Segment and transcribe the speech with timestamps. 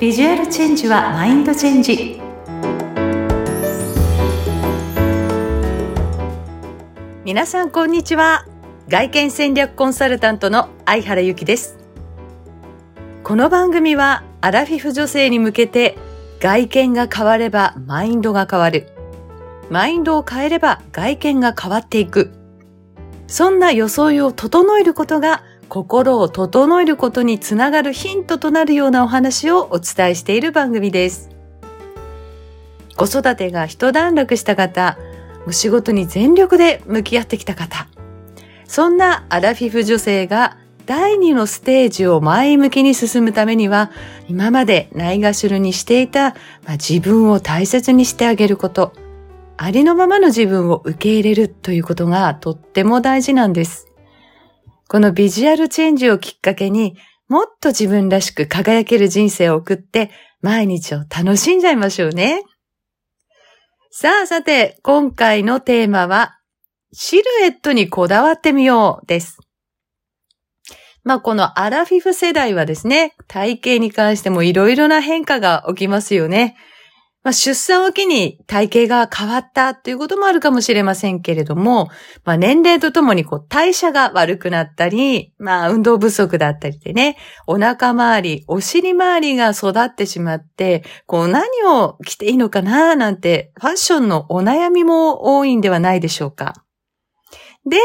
[0.00, 2.18] ビジュアルチェンジはマインドチェンジ。
[7.22, 8.46] 皆さんこんにちは。
[8.88, 11.76] 外見戦略コンサルタントの相原由紀です。
[13.22, 15.98] この番組はアラフィフ女性に向けて
[16.40, 18.88] 外見が変わればマインドが変わる。
[19.68, 22.32] マインドを変えれば外見が変わっていく。
[23.26, 31.30] そんな装いを整えることが心を整えることにつながるヒントとなるようなお話をお伝えしている番組です。
[32.96, 34.98] 子育てが一段落した方、
[35.46, 37.86] お仕事に全力で向き合ってきた方、
[38.64, 43.92] そんなアラフィフ女性が第二のステージを前向きに進むためには、
[44.28, 46.30] 今までないがしろにしていた、
[46.64, 48.92] まあ、自分を大切にしてあげること、
[49.56, 53.89] ありのままの自分を受け入れるということがとっても大事なんです。
[54.90, 56.96] このビジュアルチェンジをきっかけに、
[57.28, 60.10] もっと自分らしく輝ける人生を送って、
[60.42, 62.42] 毎日を楽しんじゃいましょうね。
[63.92, 66.40] さあ、さて、今回のテーマは、
[66.92, 69.38] シルエットにこだわってみようです。
[71.04, 76.56] まあ、このアラフィフ世代はですね、体型に関してもいろいろな変化が起きますよね。
[77.22, 81.88] まあ、出産を機に体型が変わったということもあるかもしれませんけれども、
[82.24, 96.54] まあ、年齢とともにこう代謝が悪くなったり、まあ、運動不足だったりでね、お腹周り、お尻周りが育ってしまって、こう何を着ていいのかななんて、ファッションのお悩みも多いんではないでしょうか？
[97.66, 97.76] で、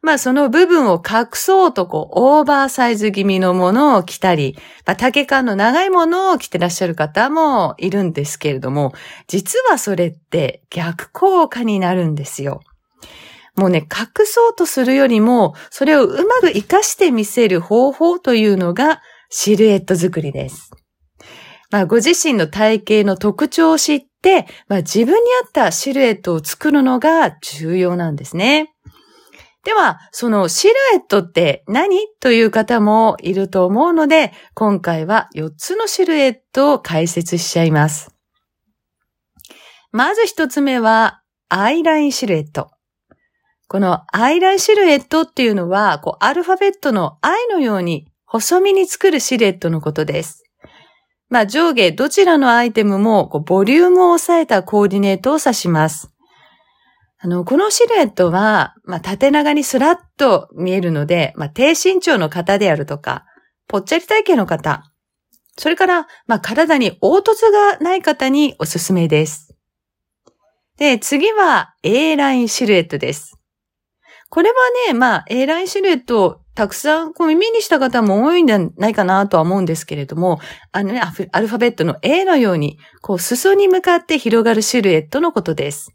[0.00, 8.92] まあその部分を隠そうとこう、オーバーサイズ気味のものを着たり、まあ丈感の長いものを着てらっしゃる方もいるんですけれども、
[9.26, 12.60] 実はそれって逆効果になるんですよ。
[13.56, 20.70] もうね、隠そうとするよりも、それをうまく活かしてみせる方法というのが、シルエット作りです。
[21.70, 28.73] まあ、ご自身の体型の特徴を知って、まあ、自分に合ったシルエットを作るのが重要なんですね。
[29.64, 31.98] では、そのシルエットって何？
[32.20, 38.14] という方もいると思うので、今回は4つのシルエットを解説しちゃいます。
[39.90, 42.70] まず1つ目は、アイラインシルエット。
[43.66, 50.44] このアイラインシルエットっていうのは、こうアルファベットの I のように細身に作るシルエットのことです。
[51.30, 56.10] まあ上下どちらのアイテムもこうボリュームを抑えたコーディネートを指します。
[57.24, 63.24] あの、このシルエットは、まあ、縦長にスラッと見えるので、まあ、低身長の方であるとか、
[63.66, 64.92] ぽっちゃり体型の方、
[65.56, 69.56] それから、まあ、体に凹凸がない方におすすめです。
[70.76, 73.38] で、次は A ラインシルエットです。
[74.28, 74.56] これは
[74.88, 80.40] ね、まあ、A ラインシルエットをたくさんこう耳にした方も多いんじゃないかなとは思うんですけれども、
[80.72, 85.93] あのね、アルファベットの A のように、こう、裾に向かって広がるシルエットのことです。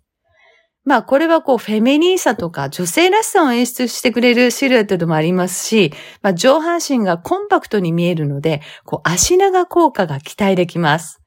[0.89, 11.21] まあこれはこうフェミニーさとか女性らしさを演出してくれるシルエットでもありますし、まあ上半身がコンパクトに見えるので、こう足長効果が期待できます。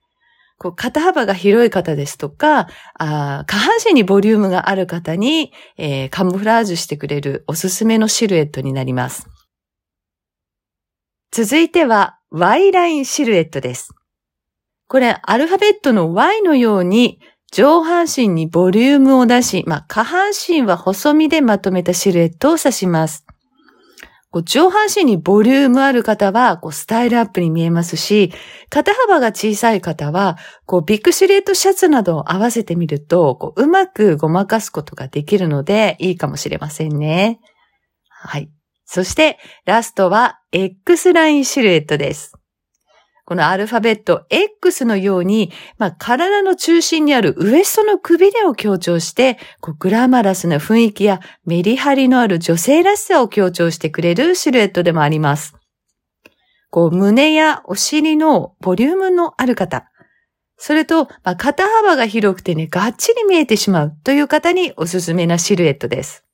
[0.58, 2.66] こう肩幅が広い方ですとか、
[2.98, 9.28] あ下半身にボリュームがある方に、えー、カムフラージュしてくれるおすすめのシルエットになります。
[11.30, 13.94] 続いては Y ラインシルエットです。
[14.88, 17.20] これアルファベットの Y のように
[17.52, 23.26] 上半身にボリュームを出し、まあ、下半身は細身でまとめたシルエットを指します。
[24.30, 28.32] こう上半身にボリュームある方は、こうスタイルアップに見えますし、
[28.70, 37.38] 肩幅が小さい方は、こうビッグシルエットシャツなどを合わせてみると、こううまくごまかすことができるので、いいかもしれませんね。
[38.08, 38.50] はい。
[38.86, 42.32] そして、ラストは X ラインシルエットです。
[43.24, 55.54] このアルファベット X のように、まあ、体の中心にあるウエストのくびれを強調して、こうグラマラスな雰囲気やメリハリのある女性らしさを強調してくれるシルエットでもあります。
[56.70, 59.88] こう胸やお尻のボリュームのある方、
[60.56, 66.24] それと、まあ、肩幅が広くてね、がっちり見えてしまうという方におすすめなシルエットです。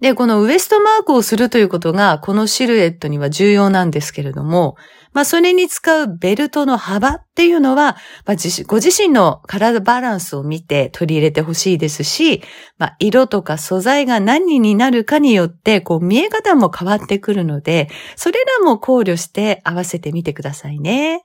[0.00, 4.76] で、このウエストマークをするということが、このシルエットには重要なんですけれども、
[5.12, 8.36] まあ、それに使うベルトの幅っていうのは、まあ、
[8.66, 12.42] ご自身の体バランスを見て取り入れてほしいですし、
[12.78, 21.24] まあ、色とか素材が何になるかによって、こう、見え方も変わってくるので、それらも考慮して合わせてみてくださいね。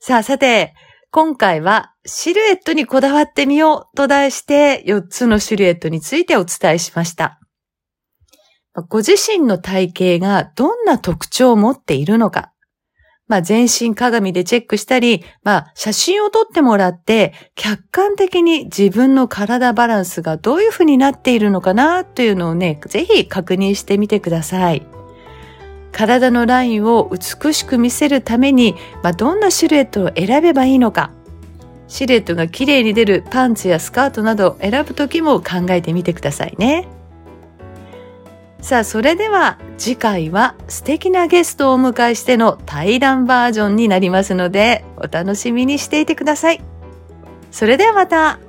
[0.00, 0.72] さあ、さて、
[1.10, 7.40] 今回はシルエットにこだわってみようと題して4つのシルエットについてお伝えしました。
[8.82, 12.52] ご自身の体型がどんな特徴を持っているのか、
[13.28, 24.86] まあ、全身鏡でチェックしたり、まあ、写真を撮ってもらって、客観的に自分の体バランスがどういうふうになっているのかなというのをね、ぜひ確認してみてください。
[25.90, 31.10] 体のラインを美しく見せるために、まあ、どんなシルエットを選べばいいのか、
[31.88, 36.86] シルエットが綺麗に出るパンツやスカートなどを選ぶ時も考えてみてくださいね。
[38.66, 46.60] さあ、それでは次回は素敵なゲストをお迎えしての対談バージョンになりますので、お楽しみにしていてください。
[47.52, 48.40] それではまた